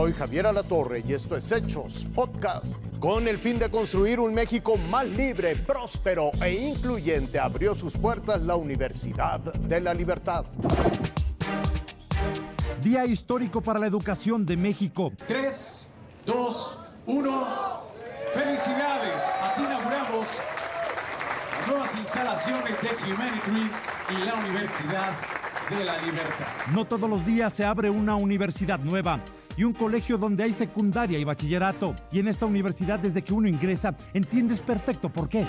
[0.00, 2.82] Soy Javier Alatorre y esto es Hechos Podcast.
[2.98, 8.40] Con el fin de construir un México más libre, próspero e incluyente, abrió sus puertas
[8.40, 10.46] la Universidad de la Libertad.
[12.80, 15.12] Día histórico para la educación de México.
[15.28, 15.88] 3,
[16.24, 17.46] 2, 1.
[18.32, 19.22] Felicidades.
[19.42, 20.26] Así inauguramos
[21.58, 23.70] las nuevas instalaciones de Humanity
[24.16, 25.39] y la Universidad
[25.70, 26.46] de la Libertad.
[26.72, 29.20] No todos los días se abre una universidad nueva
[29.56, 31.94] y un colegio donde hay secundaria y bachillerato.
[32.10, 35.46] Y en esta universidad, desde que uno ingresa, entiendes perfecto por qué.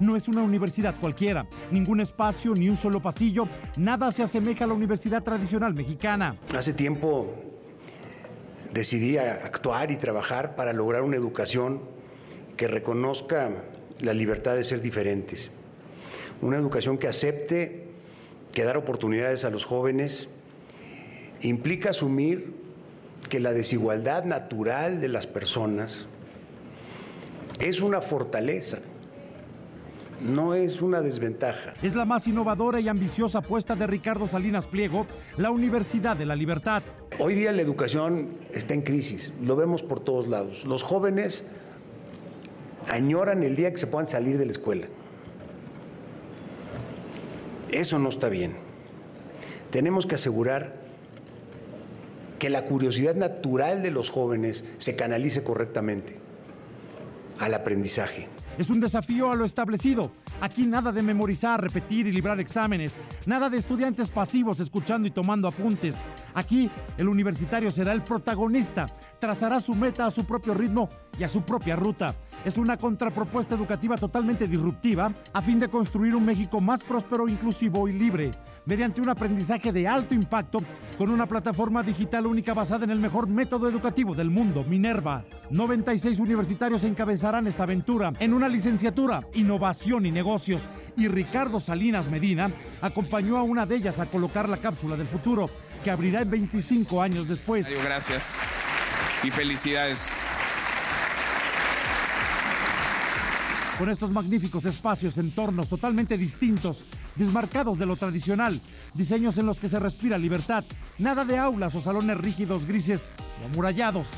[0.00, 3.46] No es una universidad cualquiera, ningún espacio, ni un solo pasillo,
[3.76, 6.36] nada se asemeja a la universidad tradicional mexicana.
[6.56, 7.32] Hace tiempo
[8.72, 11.82] decidí actuar y trabajar para lograr una educación
[12.56, 13.50] que reconozca
[14.00, 15.50] la libertad de ser diferentes.
[16.40, 17.81] Una educación que acepte
[18.52, 20.28] que dar oportunidades a los jóvenes
[21.40, 22.54] implica asumir
[23.28, 26.06] que la desigualdad natural de las personas
[27.60, 28.78] es una fortaleza,
[30.20, 31.74] no es una desventaja.
[31.82, 36.36] Es la más innovadora y ambiciosa apuesta de Ricardo Salinas Pliego, la Universidad de la
[36.36, 36.82] Libertad.
[37.18, 40.64] Hoy día la educación está en crisis, lo vemos por todos lados.
[40.64, 41.46] Los jóvenes
[42.88, 44.86] añoran el día que se puedan salir de la escuela.
[47.72, 48.52] Eso no está bien.
[49.70, 50.74] Tenemos que asegurar
[52.38, 56.16] que la curiosidad natural de los jóvenes se canalice correctamente
[57.38, 58.28] al aprendizaje.
[58.58, 60.12] Es un desafío a lo establecido.
[60.42, 62.96] Aquí nada de memorizar, repetir y librar exámenes.
[63.26, 65.96] Nada de estudiantes pasivos escuchando y tomando apuntes.
[66.34, 68.86] Aquí el universitario será el protagonista.
[69.22, 72.12] Trazará su meta a su propio ritmo y a su propia ruta.
[72.44, 77.86] Es una contrapropuesta educativa totalmente disruptiva a fin de construir un México más próspero, inclusivo
[77.86, 78.32] y libre
[78.66, 80.58] mediante un aprendizaje de alto impacto
[80.98, 85.24] con una plataforma digital única basada en el mejor método educativo del mundo, Minerva.
[85.50, 90.62] 96 universitarios encabezarán esta aventura en una licenciatura, innovación y negocios.
[90.96, 95.48] Y Ricardo Salinas Medina acompañó a una de ellas a colocar la cápsula del futuro,
[95.84, 97.68] que abrirá en 25 años después.
[97.84, 98.42] Gracias
[99.24, 100.16] y felicidades.
[103.78, 106.84] Con estos magníficos espacios, entornos totalmente distintos,
[107.16, 108.60] desmarcados de lo tradicional,
[108.94, 110.64] diseños en los que se respira libertad,
[110.98, 113.02] nada de aulas o salones rígidos, grises
[113.42, 114.08] o amurallados.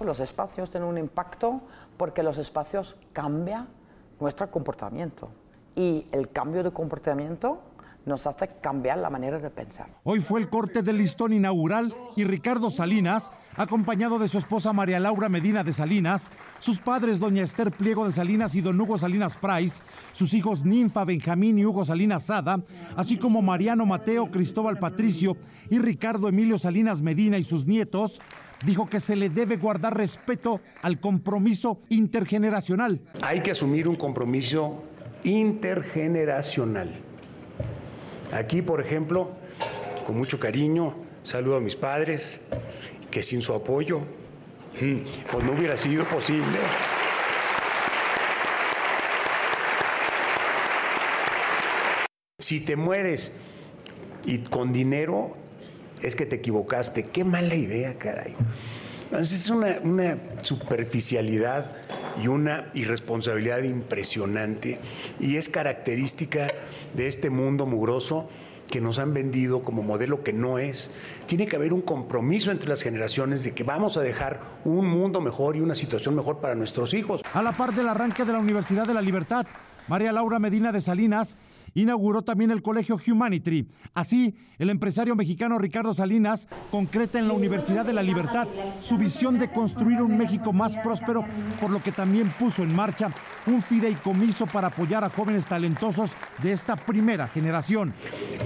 [0.00, 1.62] Los espacios tienen un impacto
[1.96, 3.68] porque los espacios cambian
[4.18, 5.30] nuestro comportamiento
[5.76, 7.62] y el cambio de comportamiento
[8.06, 9.88] nos hace cambiar la manera de pensar.
[10.04, 15.00] Hoy fue el corte del listón inaugural y Ricardo Salinas, acompañado de su esposa María
[15.00, 19.36] Laura Medina de Salinas, sus padres doña Esther Pliego de Salinas y don Hugo Salinas
[19.36, 22.62] Price, sus hijos Ninfa, Benjamín y Hugo Salinas Sada,
[22.96, 25.36] así como Mariano Mateo, Cristóbal Patricio
[25.68, 28.20] y Ricardo Emilio Salinas Medina y sus nietos,
[28.64, 33.00] dijo que se le debe guardar respeto al compromiso intergeneracional.
[33.22, 34.84] Hay que asumir un compromiso
[35.24, 36.90] intergeneracional
[38.32, 39.32] Aquí, por ejemplo,
[40.06, 42.38] con mucho cariño, saludo a mis padres,
[43.10, 43.98] que sin su apoyo,
[44.80, 44.96] mm,
[45.30, 46.58] pues no hubiera sido posible.
[52.38, 53.36] Si te mueres
[54.24, 55.36] y con dinero,
[56.02, 57.06] es que te equivocaste.
[57.08, 58.34] Qué mala idea, caray.
[59.04, 61.76] Entonces es una, una superficialidad
[62.22, 64.78] y una irresponsabilidad impresionante
[65.18, 66.46] y es característica
[66.94, 68.28] de este mundo mugroso
[68.70, 70.90] que nos han vendido como modelo que no es.
[71.26, 75.20] Tiene que haber un compromiso entre las generaciones de que vamos a dejar un mundo
[75.20, 77.22] mejor y una situación mejor para nuestros hijos.
[77.34, 79.46] A la par del arranque de la Universidad de la Libertad,
[79.88, 81.36] María Laura Medina de Salinas
[81.74, 83.68] inauguró también el Colegio Humanity.
[83.94, 88.46] Así, el empresario mexicano Ricardo Salinas concreta en la Universidad de la Libertad
[88.80, 91.24] su visión de construir un México más próspero,
[91.60, 93.10] por lo que también puso en marcha
[93.46, 96.10] un fideicomiso para apoyar a jóvenes talentosos
[96.42, 97.92] de esta primera generación.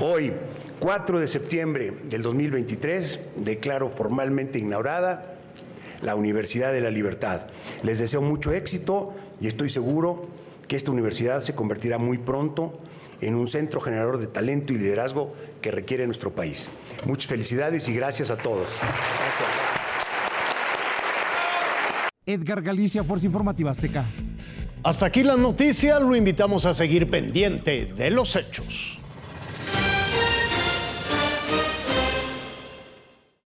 [0.00, 0.32] Hoy,
[0.80, 5.34] 4 de septiembre del 2023, declaro formalmente inaugurada
[6.02, 7.46] la Universidad de la Libertad.
[7.82, 10.28] Les deseo mucho éxito y estoy seguro
[10.68, 12.78] que esta universidad se convertirá muy pronto
[13.20, 16.68] en un centro generador de talento y liderazgo que requiere nuestro país.
[17.06, 18.68] Muchas felicidades y gracias a todos.
[18.80, 19.84] Gracias,
[22.26, 24.06] Edgar Galicia, Fuerza Informativa Azteca.
[24.82, 28.98] Hasta aquí la noticia, lo invitamos a seguir pendiente de los hechos.